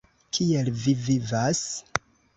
[0.37, 1.63] Kiel vi vivas?